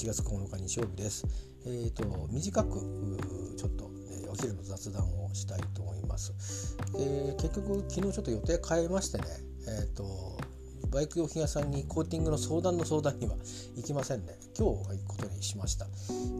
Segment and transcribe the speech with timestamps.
[0.00, 1.26] 1月9日日曜日です。
[1.66, 2.70] えーと、短く
[3.58, 3.90] ちょっと、
[4.24, 6.74] えお昼の雑談をしたいと思います。
[6.96, 9.24] えー、結局昨日ちょっと予定変えましてね、
[9.68, 10.38] えーと、
[10.90, 13.36] バイク用品屋さんにコーティングの相談の相談には
[13.76, 14.38] 行きませんね。
[14.58, 15.86] 今日は行くことにしました。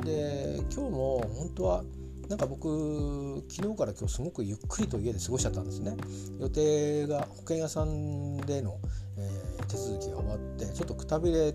[0.07, 1.85] で今日も本当は
[2.31, 5.97] なんか僕昨日から今日すごくゆっくりと家で過ごしちゃったんですね
[6.39, 8.79] 予定が保険屋さんでの、
[9.19, 11.53] えー、手続きが終わってちょっとくたびれ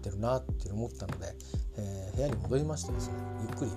[0.00, 1.34] てるなって思ったので、
[1.78, 3.70] えー、部屋に戻りましてですねゆっくり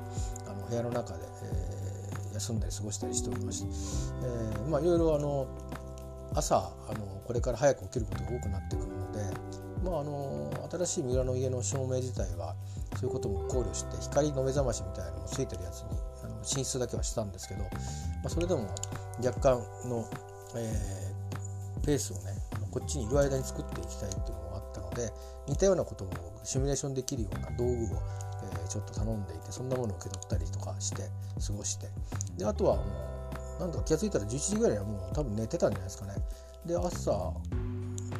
[0.48, 3.68] あの部屋の中で、えー、休んだり過ごしたりしておりまして、
[4.23, 5.48] えー、まあいろいろあの
[6.36, 9.20] 朝あのこれから早く起きることが多くなってくるので、
[9.84, 12.55] まあ、あの新しい三浦の家の照明自体は
[12.96, 15.90] そういうことも考慮して光の目覚ましみたいなのもついてるやつに
[16.24, 17.70] あの寝室だけはしたんですけど、ま
[18.26, 18.74] あ、それでも
[19.24, 20.10] 若干の、
[20.55, 22.34] えー、ペースをね
[22.71, 24.43] こっちにいる間に作っていきたいっていう
[24.94, 25.12] で
[25.48, 26.10] 似たようなことを
[26.44, 31.04] シミュレーションできるような道具を、えー、ちょっと頼んでいてそんなものを受け取ったりとかして
[31.46, 31.88] 過ごして。
[32.38, 32.84] であとはも
[33.58, 36.16] うなんとか気が付いたら11時ぐらいはもう多分寝てたんじゃないですかね。
[36.66, 37.12] で朝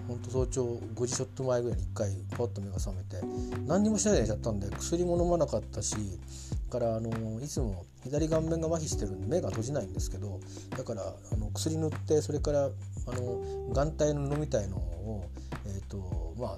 [0.08, 3.22] ほんと早朝5時ちょっと前ぐらいに1回パッと目が覚めて
[3.66, 5.96] 何にもしないで寝ちゃったんで薬も飲まなかったし
[6.74, 10.40] からあのいつも左顔面が麻痺してるんで目が閉じないんですけど
[10.76, 12.70] だからあの薬塗ってそれからあ
[13.12, 15.30] の眼帯の布みたいのを、
[15.68, 16.58] えーとま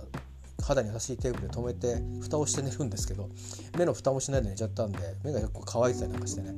[0.59, 3.29] あ、肌に優しいテープで留めて蓋をして寝るんですけど
[3.77, 6.53] 目の蓋もしないで寝ちゃったんで目が結構乾いてたりなんかしてね。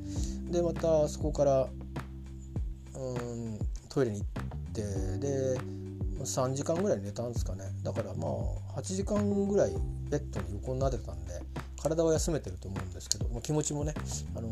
[0.51, 1.67] でまたそこから
[2.95, 4.81] うんトイレに行って
[5.17, 5.59] で
[6.23, 7.63] 3時間ぐらい寝たんですかね。
[7.83, 8.27] だからま
[8.75, 9.71] あ8時間ぐらい
[10.11, 11.41] ベッドに横になってたんで
[11.89, 13.93] 体は休めてると思うんですけど、まあ、気持ちもね、
[14.35, 14.49] あの、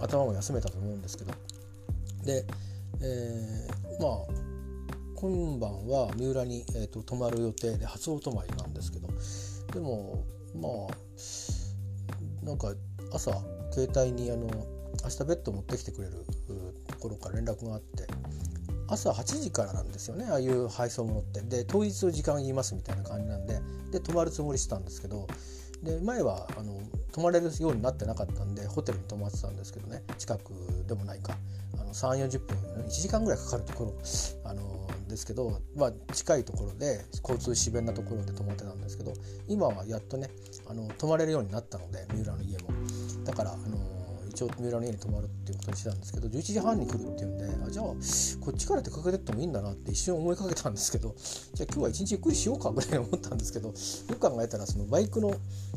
[0.00, 1.32] 頭も休めたと思うんですけど。
[2.24, 2.44] で、
[3.02, 4.50] えー、まあ
[5.14, 9.08] 今晩は三浦に、えーと、泊まる予定で初お泊まりなんですけど。
[9.72, 12.72] でもまあなんか
[13.12, 13.30] 朝
[13.70, 14.46] 携帯にあの
[15.04, 16.24] 明日ベッド持ってきてくれる
[16.88, 18.06] ところから連絡があって。
[18.92, 21.42] 朝8時からなんですよねああいう配送物って。
[21.42, 23.60] で当日の時間言いますみたいな感じなんで。
[23.92, 25.28] で泊まるつもりしてたんですけど。
[25.82, 26.80] で前はあの
[27.12, 30.02] 泊まれるようになってなかったんでホテルに泊まってたんですけどね。
[30.18, 30.52] 近く
[30.86, 31.36] でもないか。
[31.78, 33.94] あの3 4 0分1時間ぐらいかかるところ
[34.44, 39.12] あのですけど、まあ、近いところで交通自便なところで泊まってたんですけど
[39.48, 40.30] 今はやっとね
[40.68, 42.68] あの泊まれるようになったので三浦の家も。
[43.24, 43.99] だからあの
[44.30, 47.94] 一応三浦の家に泊まるっていうことにしてたんですけど11時半に来るっていうんであじゃあこ
[48.50, 51.14] っちから出かけてってもいいんだなって一瞬思いかけたんですけど
[51.54, 53.74] じゃあ今日は一日ゆっくりしようかぐらい思ったんですけどよ
[54.08, 55.34] く考えたらそのバイクの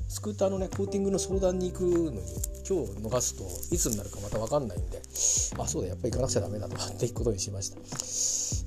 [0.08, 2.20] スクーターのねコーティングの相談に行くのに
[2.68, 3.44] 今日逃すと
[3.76, 5.02] いつになるかまた分かんないんで
[5.58, 7.78] あそうだやっぱり行かなくちゃダメだとかって行くことにしました。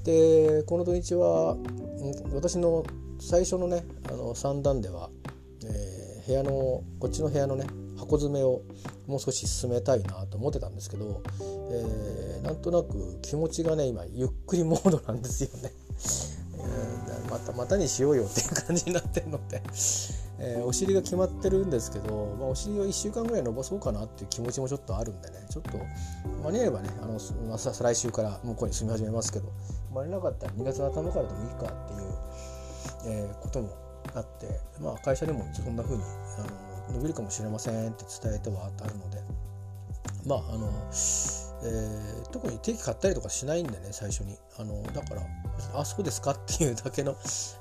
[0.05, 1.57] でこの土日は
[2.33, 2.85] 私の
[3.19, 5.11] 最初のねあの三段では、
[5.65, 6.51] えー、部屋の
[7.01, 7.67] こっちの部屋のね
[8.07, 8.63] 箱詰めを
[9.07, 11.23] もう少し進めたいなと思ってたんですけど、
[11.71, 15.73] えー、なんとなく気持ちがね今ゆっくりモードなんですよね。
[16.59, 19.63] えー、またまたにしようよっていう感じになってるので、
[20.39, 25.79] えー、お尻が決まってるんですけど、まあ、お尻を1週間ぐらい伸ばそうかなっていう気持ちもちょっとあるんでねちょっと
[26.45, 27.19] 間に合えばねあの、
[27.49, 29.53] まあ、再来週から向こうに住み始めますけど
[29.95, 33.71] 間に合わなかったら2月の頭からでもいいかっていう、えー、ことも
[34.15, 39.47] あって、まあ、会社でもそんな風にあの伸びるかもしれませんって伝えてはあるので。
[40.27, 40.69] まああの、
[41.63, 44.37] えー、特に定期買ったりとかしないんでね最初に。
[44.59, 45.23] あのだから
[45.75, 47.15] あそうですかっていうだけの、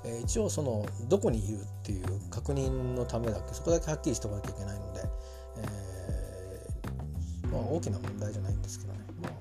[0.06, 5.02] えー、一応そのどこにいるっていう確認のためだけそこだけはっきりしておかなきゃいけないので、
[5.58, 9.32] えー、まあ、大きな問題じゃないんですけどね、まあ、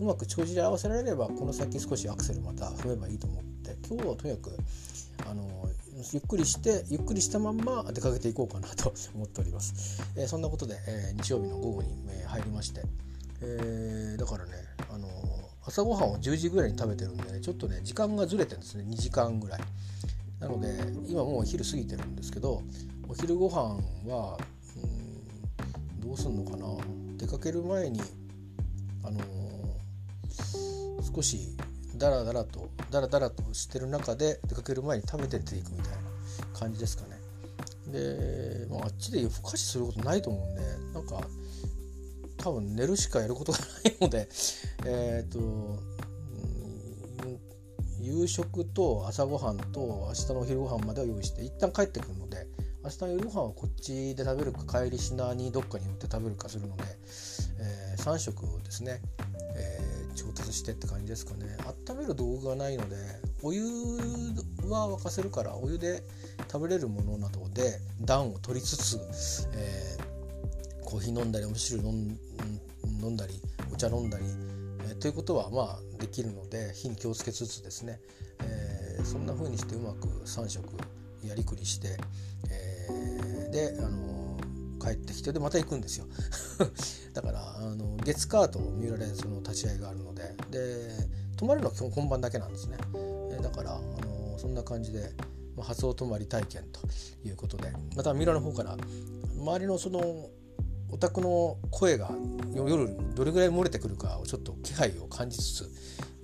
[0.00, 4.56] うまく帳尻合わせられればこの先少しアクセルまた踏めばいいと思って今日はとにかく
[5.30, 5.69] あの
[6.12, 12.82] ゆっくりしてゆっくりしたまんま出かけていこうかなと 思っております、えー、そんなことで、えー、日曜日の午後に、え、入りまして、
[13.42, 14.52] えだからね、
[14.90, 15.08] あの
[15.64, 18.84] 朝ごはんを10時ぐらいに食べてるんでねちょっとね時間がずれてるんですね。
[18.84, 19.60] 2時間ぐらい。
[20.40, 20.68] なので
[21.06, 22.62] 今もうお昼過ぎてるんですけど
[23.06, 23.78] お昼ご飯
[24.10, 24.38] は
[24.82, 26.66] うんどうすんのかな。
[27.18, 28.00] 出かける前に
[29.04, 29.20] あの
[31.14, 31.56] 少し
[32.00, 37.20] ダラダラとダラダラとしてる中で出かける前に食べて出ていくみたいな感じですかね。
[37.86, 40.62] で、まあ、あっちで夜更かしすることないと思うんで
[40.94, 41.20] なんか
[42.38, 44.28] 多分寝るしかやることがないので
[44.86, 45.82] えっ、ー、と
[48.00, 52.46] 夕食と朝ごはんと明日のお昼ご飯までは用意して一旦帰ってくるので
[52.82, 56.84] 明日の夜ご飯はこっちで食べるか帰りしなにどっかに寄って食べるかするので、
[57.58, 59.02] えー、3食ですね、
[60.20, 61.56] 調達してって感じですかね。
[61.88, 62.96] 温める道具がないので
[63.42, 63.62] お湯
[64.68, 66.02] は沸かせるからお湯で
[66.50, 68.98] 食べれるものなどで暖を取りつつ、
[69.54, 73.40] えー、コーヒー飲んだりお味噌汁飲んだり
[73.72, 74.24] お茶飲んだり、
[74.90, 77.98] えー、ということはまあできるので火に気をつけつつですね、
[78.42, 80.64] えー、そんな風にしてうまく3食
[81.24, 81.96] やりくりして、
[82.50, 84.19] えー、であの
[84.80, 86.06] 帰ってきてでまた行くんですよ。
[87.14, 90.90] だからあの月カート三浦でその立ち会いがあるのでで
[91.36, 92.78] 泊まるのは基本本番だけなんですね、
[93.32, 95.12] え、だからあのそんな感じで、
[95.56, 96.80] まあ、発音泊まり体験と
[97.24, 98.76] いうことでまた三浦の方から
[99.36, 100.30] 周りのその
[100.92, 102.10] お宅の声が
[102.54, 105.70] 夜どれぐらい漏れてくるかをちょっと気配を感じつつ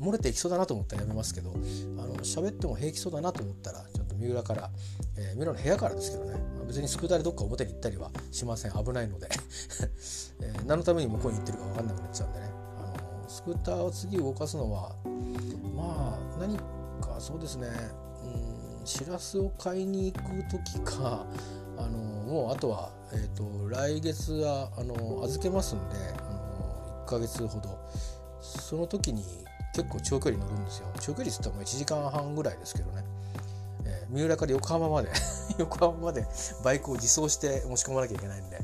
[0.00, 4.70] 漏れていきそうだなと思ったらやめますけどあの喋っても平気そうだなと思ったらちょっと三浦から、
[5.16, 6.34] えー、三浦の部屋からですけどね。
[6.66, 8.72] 別にスクーターでどっか表に行ったりはしません。
[8.72, 9.28] 危ないので。
[10.40, 12.50] えー、何のために向こうに行ってるか分かんなくなっちゃうんでね。
[12.78, 14.94] あのスクーターを次動かすのは
[15.74, 17.68] まあ何かそうですね。
[18.24, 21.26] うんしらすを買いに行く時か
[21.76, 27.78] あのもうあとは、えーと、来月はあの預けますんであの1ヶ月ほど。
[28.40, 29.24] その時に
[29.74, 30.86] 結構長距離乗るんですよ。
[31.00, 33.04] 長距離っつったらもう1時間半ぐらいですけどね、
[34.10, 35.10] 三浦から横浜まで
[35.58, 36.26] 横浜まで
[36.62, 38.60] バイクを自走して持ち込まなきゃいけないんで、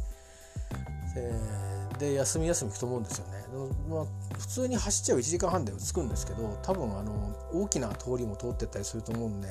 [1.16, 3.44] え、で休み休み行くと思うんですよね、
[3.88, 4.06] まあ、
[4.38, 9.48] 普通に走っちゃう1時間半で着くんですけど多分あの大きな通りも通ってったりすると思うんで。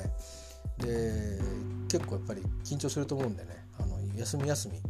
[0.78, 1.40] で
[1.88, 3.66] 結構やっぱり緊張すると思うんでね。
[3.80, 4.82] あの休み休み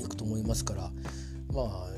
[0.00, 0.90] 行くと思いますから
[1.52, 1.88] まあ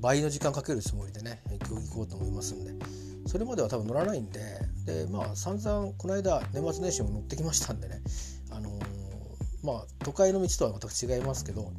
[0.00, 3.01] 倍の時間かけるつもりでね今日行こうと思いますんで。
[3.32, 4.40] それまでは多分乗らないんで
[4.84, 8.02] でまあ散々この間年末年始も乗ってきましたんでね
[8.50, 11.72] あのー、まあ都会の道とは全く違いますけど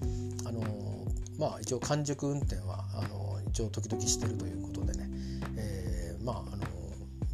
[0.47, 5.07] あのー、まあ一応完熟運転はあのー、一応時々してるということでね、
[5.55, 6.65] え、まああの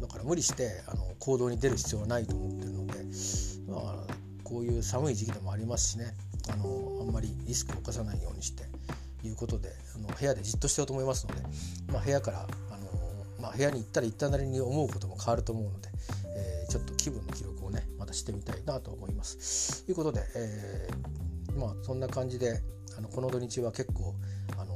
[0.02, 2.92] だから無理してあの行動に出る必要はないと思ってるので
[3.68, 4.14] まあ
[4.44, 6.12] こういう寒い時期でもありますしね
[6.52, 8.64] あのあんまりリスクを犯さないようにして
[9.26, 11.42] いうことであの部屋でじっとしてようと思いますので、
[11.90, 12.46] まあ、部屋から、
[13.40, 15.88] まあ、部屋に行ったら行ったなりに思うことも変わると思うので、
[16.36, 19.84] えー、ちょっと気分の記録をねまたしてみたいなと思います。
[19.84, 22.60] ということで、えー、まあそんな感じで
[22.96, 24.14] あのこの土日は結構
[24.58, 24.74] あの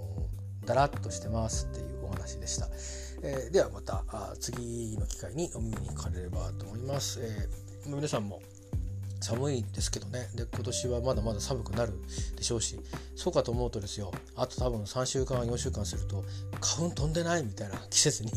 [0.65, 2.69] だらっとしてますっていうお話でした。
[3.23, 7.21] えー、ではまたあ次の機会にお耳にかかれればと思います。
[7.21, 8.43] えー、皆さんも
[9.25, 10.29] 寒いですけどね。
[10.35, 11.93] で今年はまだまだ寒くなる
[12.37, 12.79] でしょうし
[13.17, 16.25] そうかと思うとですよあと多分3週間4週間すると
[16.61, 18.33] 花粉飛んでないみたいな季節に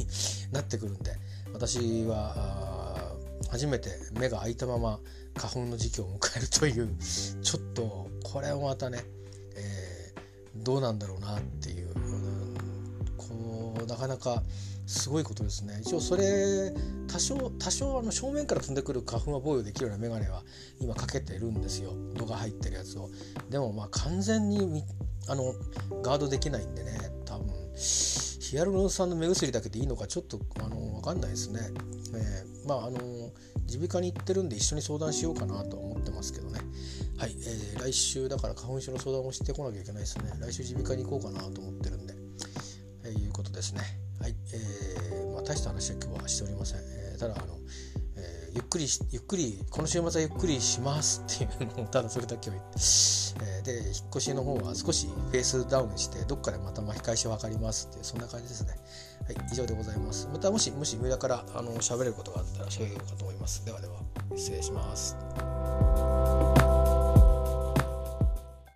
[0.53, 1.11] なってくるんで
[1.53, 3.13] 私は
[3.51, 4.99] 初めて目が開いたまま
[5.35, 6.95] 花粉の時期を迎えるという
[7.41, 9.03] ちょっとこれはまたね、
[9.55, 12.55] えー、どうなんだろうなっていう、うん、
[13.17, 14.41] こうなかなか
[14.87, 15.81] すごいことですね。
[15.81, 16.73] 一応それ
[17.07, 20.43] 多少多少あの正面から飛んでくる花粉は防御できるような眼鏡は
[20.79, 21.91] 今かけてるんですよ。
[22.15, 23.09] 度が入ってるやつを。
[23.49, 24.83] でもまあ完全に
[25.27, 25.53] あの
[26.01, 31.59] ガードできないんでね多分ヒアルロン酸の目薬だけでいいのかちょっとあの分かんないですね、
[32.15, 32.99] えー、まああの
[33.67, 36.61] 耳鼻科に行ってるんで一緒に相談しようかなと思ってますけどね。
[37.17, 40.31] はい、えー、来週だから花粉症の相談をしてこなきゃいけないですね。
[40.39, 42.13] 来週耳鼻科に行こうかなと思ってるんで、
[43.03, 43.81] えー、いうことですね。
[44.27, 46.79] はい、えー、まあ、大した話は今日はしておりません。
[46.79, 47.55] えー、ただあの、
[48.17, 58.75] えー、ゆっくりゆっくりこの週末はゆっくりしますっていうのをただそれだけを言って、えー、で引っ越しの方は少しフェースダウンしてどっかでまた巻き返しを図りますってそんな感じですね。
[59.25, 60.27] はい、以上でございます。
[60.33, 63.63] またもしもし上田からあの喋れることがあったら喋れるかと思います。
[63.63, 63.93] ではでは
[64.35, 65.15] 失礼します。